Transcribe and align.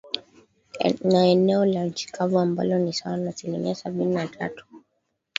ni 1.05 1.31
eneo 1.31 1.65
la 1.65 1.83
nchi 1.83 2.07
kavu 2.11 2.39
ambalo 2.39 2.77
ni 2.77 2.93
sawa 2.93 3.17
na 3.17 3.29
asilimia 3.29 3.75
sabini 3.75 4.13
na 4.15 4.27
tatu 4.27 4.65